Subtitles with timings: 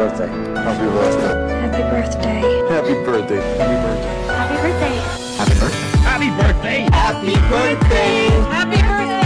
[0.00, 0.32] birthday.
[0.64, 1.36] Happy birthday.
[1.60, 2.40] Happy birthday.
[2.70, 3.44] Happy birthday.
[3.60, 4.96] Happy birthday.
[5.36, 6.00] Happy birthday.
[6.00, 6.88] Happy birthday!
[6.90, 8.30] Happy birthday!
[8.48, 9.20] Happy birthday.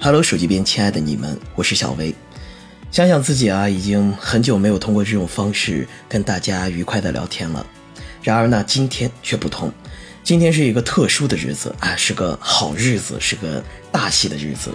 [0.00, 2.14] Hello，手机边亲爱的你们，我是小薇。
[2.90, 7.64] 想想自己啊，已经很久没有通过这种方式跟大家愉快的聊天了。
[8.20, 9.72] 然而呢，今天却不同，
[10.24, 14.70] 今天是一个特殊的日子啊，是个好日子，是个大喜的日子。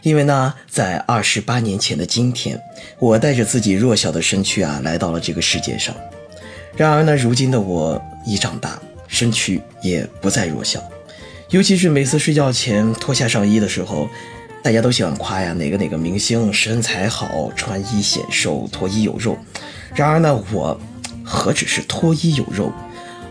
[0.00, 2.58] 因为呢，在二十八年前的今天，
[2.98, 5.94] 我带着自己弱小的身躯啊，来到了这个世界上。
[6.74, 8.80] 然而呢，如今的我已长大，
[9.12, 10.82] 身躯也不再弱小。
[11.50, 14.08] 尤其是每次睡觉前脱下上衣的时候，
[14.62, 19.36] 大家都喜欢夸呀哪个哪个明星身材好，穿衣显瘦，脱衣有肉。
[19.94, 20.80] 然而呢，我
[21.22, 22.72] 何止是脱衣有肉，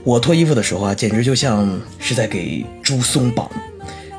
[0.03, 3.49] 我脱衣服的时候啊，简直就像是在给猪松绑。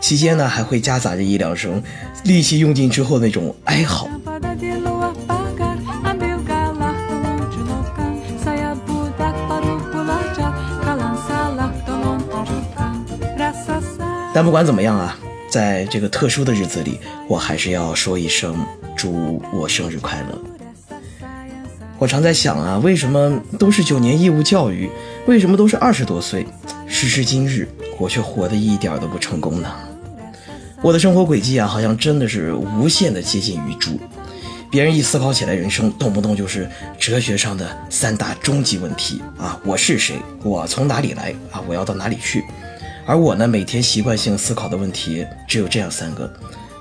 [0.01, 1.81] 期间呢，还会夹杂着一两声
[2.25, 4.09] 力气用尽之后那种哀嚎。
[14.35, 15.17] 但不管怎么样啊，
[15.49, 18.57] 在这个特殊的日子里，我还是要说一声
[18.97, 20.43] 祝我生日快乐。
[21.99, 24.91] 我常在想啊，为什么都是九年义务教育，
[25.27, 26.47] 为什么都是二十多岁，
[26.87, 29.71] 时至今日，我却活得一点都不成功呢？
[30.81, 34.01] 我的生活轨迹啊，好像真的是无限的接近于猪。
[34.69, 40.17] 别人一思考起来，人生动不动就是哲学上的三大终极问题啊：我是谁？
[40.43, 41.33] 我从哪里来？
[41.53, 42.43] 啊，我要到哪里去？
[43.05, 46.33] 而我呢，每天习惯性思考的问题只有这样三个：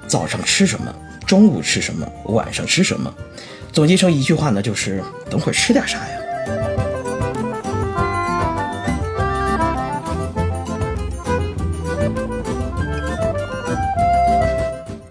[0.07, 0.93] 早上吃什么？
[1.25, 2.07] 中午吃什么？
[2.25, 3.13] 晚上吃什么？
[3.73, 6.17] 总结成一句话呢，就是等会儿吃点啥呀？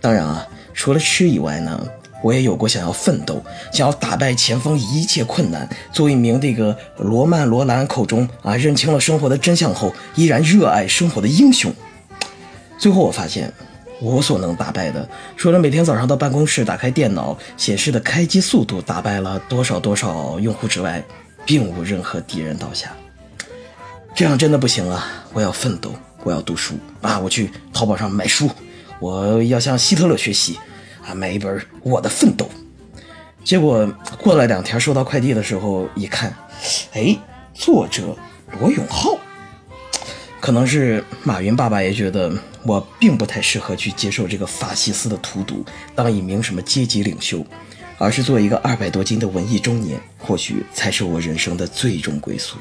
[0.00, 1.88] 当然啊，除了吃以外呢，
[2.22, 3.42] 我也有过想要奋斗、
[3.72, 11.72] 想要打败前方一切困难，做一名这个罗曼·罗兰口中啊认清了生活的真相后依然热爱生活的英雄。
[12.78, 13.52] 最后我发现，
[14.00, 21.02] 我所能打败的，除了每天早上到办公室打开电脑显示的开机速度打败了多少多少用户之外，
[21.44, 22.92] 并无任何敌人倒下。
[24.14, 25.06] 这样真的不行啊！
[25.32, 25.94] 我要奋斗，
[26.24, 27.18] 我要读书啊！
[27.18, 28.50] 我去淘宝上买书，
[28.98, 30.58] 我要向希特勒学习
[31.14, 32.46] 买一本《我的奋斗》。
[33.42, 33.86] 结果
[34.18, 36.34] 过了两天，收到快递的时候一看，
[36.92, 37.16] 哎，
[37.54, 38.16] 作者
[38.60, 39.18] 罗永浩。
[40.40, 42.32] 可能是马云爸爸也觉得
[42.62, 47.44] 我并不太适合去接受这个法西斯的荼毒，当一名什么阶级领袖，
[47.98, 52.56] 而是做一个二百多斤的文艺中年，或许才是我人生的最终归宿。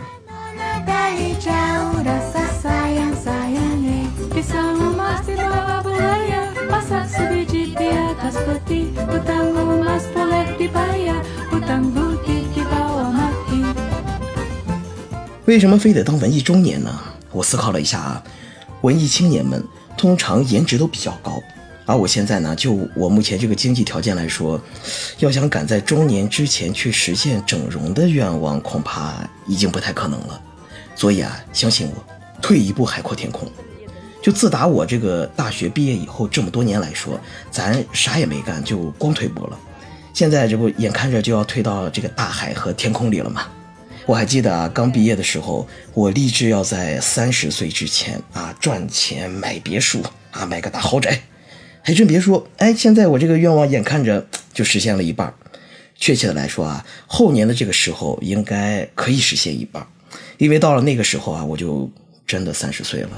[15.49, 17.01] 为什么非得当文艺中年呢？
[17.31, 18.23] 我思考了一下啊，
[18.81, 19.63] 文艺青年们
[19.97, 21.41] 通常颜值都比较高，
[21.87, 24.61] 而我现在呢，就我目前这个经济条件来说，
[25.17, 30.39] 要想赶在中年之前去实现整容的愿望，恐怕已经不太可能了。
[30.95, 33.51] 所以啊，相信我，退一步海阔天空。
[34.21, 39.57] 就自打我这个大学毕业以后，这么多年来说，咱啥也没干，就光退步了。
[40.13, 43.47] 现在这不眼看着就要退到这个大海和天空里了吗？
[44.09, 51.21] 我还记得啊，刚毕业的时候，我立志要在三十岁之前啊赚钱买别墅啊，买个大豪宅。
[51.83, 55.31] 还真别说，哎，现在我这个愿望眼看着就实现了一半。
[55.95, 59.85] 确切的来说啊，后年的这个时候应该可以实现一半，
[60.39, 61.88] 因为到了那个时候啊，我就
[62.25, 63.09] 真的三十岁了。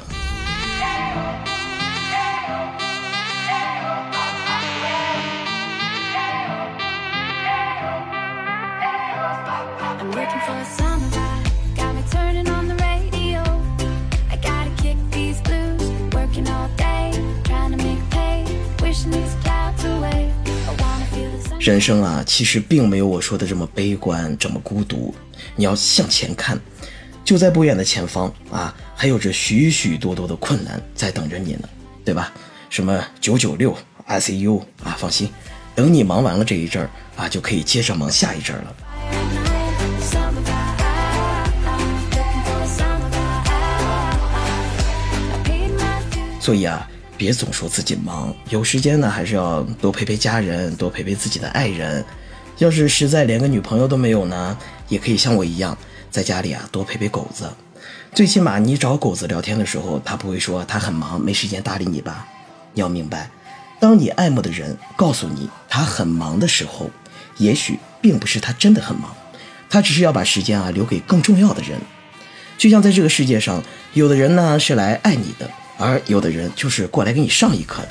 [21.62, 25.14] 人生啊，其实并没有我说的这么悲观，这么孤独。
[25.56, 26.60] 你要向前看，
[27.24, 31.70] 就在不远的前方啊，还有着许许多多的困难在等着你呢，
[32.04, 32.34] 对吧？
[32.72, 33.78] 什么九九六、
[34.08, 35.30] ICU 啊，放心，
[35.76, 38.76] 等你忙完了这一阵儿啊，就可以接着忙下一阵儿了。
[46.40, 46.90] 所以啊，
[47.22, 52.04] 别总说自己忙，有时间呢还是要多陪陪家人，多陪陪自己的爱人。
[52.58, 54.58] 要是实在连个女朋友都没有呢，
[54.88, 55.78] 也可以像我一样，
[56.10, 57.48] 在家里啊多陪陪狗子。
[58.16, 62.26] 最起码你找狗子聊天的时候，他不会说他很忙没时间搭理你吧？
[62.74, 63.30] 你要明白，
[63.80, 66.90] 当你爱慕的人告诉你他很忙的时候，
[67.38, 69.16] 也许并不是他真的很忙，
[69.70, 71.80] 他只是要把时间啊留给更重要的人。
[72.58, 73.64] 就像在这个世界上，
[73.94, 75.48] 有的人呢是来爱你的，
[75.82, 77.90] 而有的人就是过来给你上一课的。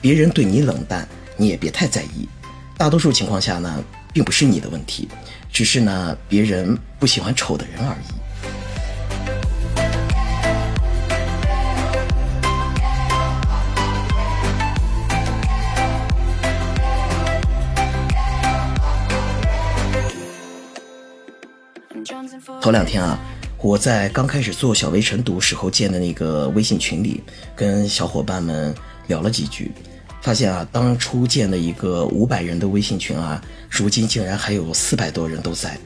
[0.00, 1.06] 别人对你冷淡，
[1.36, 2.26] 你也别太在意。
[2.78, 5.08] 大多数情况下呢，并不是你的问题，
[5.52, 8.12] 只是呢别人不喜欢丑的人而已。
[22.60, 23.18] 头两天啊，
[23.62, 27.22] 我在刚开始做小微晨读时候建的那个微信群里，
[27.54, 28.74] 跟小伙伴们
[29.06, 29.70] 聊了几句，
[30.20, 35.78] 发现啊，当初建的一个五百人的微信群啊，如今竟然还有四百多人都在，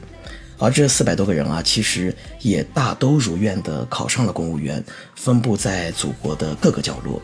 [0.57, 4.83] 而这四百多个人啊，其实也大都如愿的考上了公务员，
[5.15, 7.21] 分布在祖国的各个角落。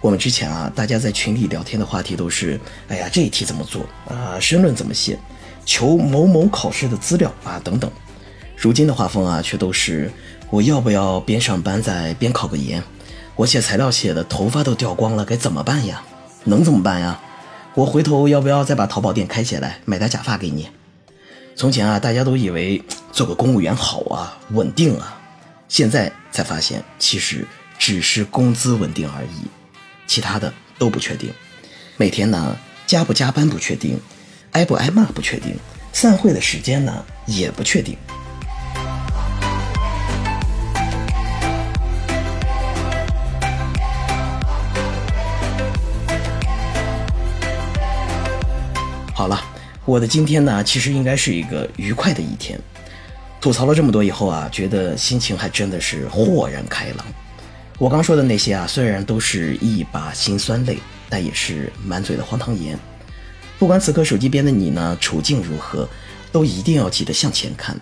[0.00, 2.58] 我们之前啊，大家在群里聊天的话题都是，
[2.88, 4.40] 哎呀，这一题怎么做啊？
[4.40, 5.16] 申论怎么写？
[5.64, 7.88] 求某某考试的资料啊，等等。
[8.56, 10.10] 如今的画风啊，却都是
[10.50, 12.82] 我要不要边上班再边考个研？
[13.36, 16.02] 我写材料写的头发都掉光了，该怎么办呀？
[16.44, 17.20] 能怎么办呀？
[17.74, 20.68] 我回头要不要再把淘宝店开起来，买台假发给你？
[21.56, 22.80] 从前啊，大家都以为
[23.12, 25.20] 做个公务员好啊，稳定啊，
[25.68, 27.44] 现在才发现，其实
[27.78, 29.48] 只是工资稳定而已，
[30.06, 31.32] 其他的都不确定。
[31.96, 33.98] 每天呢，加不加班不确定，
[34.52, 35.56] 挨不挨骂不确定，
[35.92, 37.96] 散会的时间呢也不确定。
[49.24, 49.42] 好了，
[49.86, 52.60] 我的今天呢，其实应该是一个愉快的一天。
[53.40, 57.06] 吐槽了这么多以后啊，觉得心情还真的是豁然开朗。
[57.78, 60.76] 我刚说的那些啊，虽然都是一把辛酸泪，
[61.08, 62.78] 但也是满嘴的荒唐言。
[63.58, 65.88] 不管此刻手机边的你呢，处境如何，
[66.30, 67.74] 都一定要记得向前看，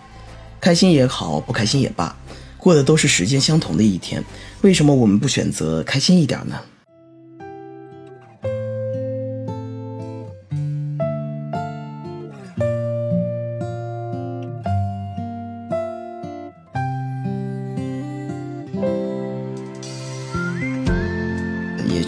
[0.61, 2.15] 开心也好，不开心也罢，
[2.57, 4.23] 过的都是时间相同的一天。
[4.61, 6.57] 为什么我们不选择开心一点呢？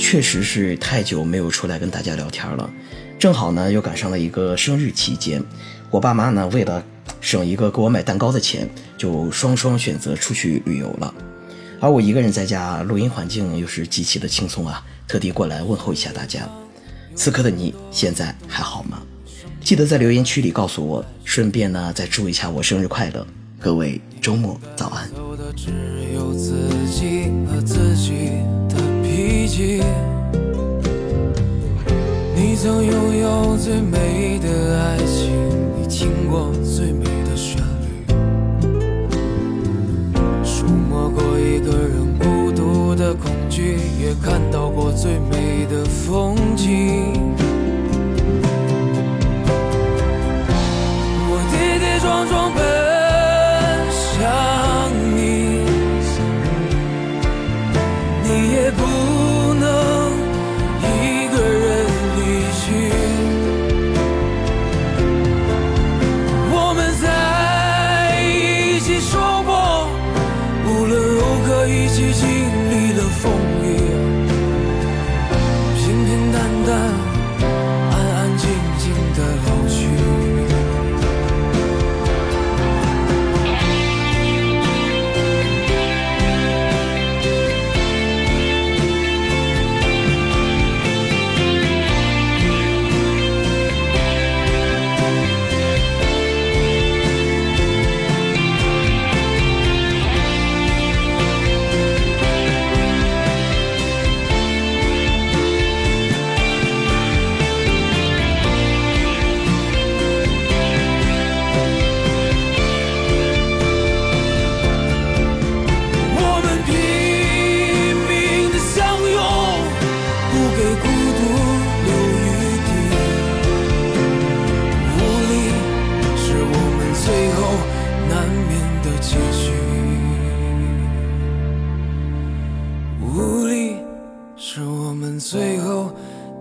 [0.07, 2.69] 确实是太久没有出来跟大家聊天了，
[3.18, 5.44] 正好呢又赶上了一个生日期间，
[5.90, 6.86] 我爸妈呢为了
[7.19, 8.69] 省一个给我买蛋糕的钱，
[9.00, 11.12] 就双双选择出去旅游了，
[11.80, 16.48] 而我一个人在家，录音环境又是极其的轻松啊，特地过来问候一下大家。
[17.16, 19.02] 此刻的你现在还好吗？
[19.60, 23.25] 记得在留言区里告诉我，顺便呢再祝一下我生日快乐。
[23.60, 25.10] 各位周末早安。
[29.57, 29.81] 你
[32.57, 35.31] 曾拥有最美的爱情，
[35.80, 37.88] 你听过最美的旋律，
[40.44, 47.24] 触摸过一个人孤独的恐惧，也看到过最美的风景。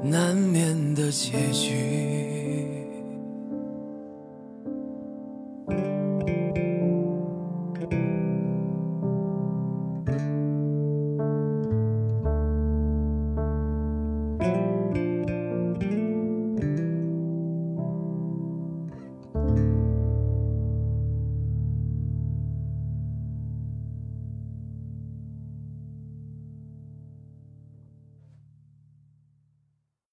[0.04, 2.03] 难免的结局。